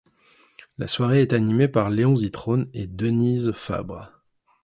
La 0.79 0.87
soirée 0.87 1.21
est 1.21 1.31
animée 1.33 1.67
par 1.67 1.91
Léon 1.91 2.15
Zitrone 2.15 2.67
et 2.73 2.87
Denise 2.87 3.51
Fabre. 3.51 4.11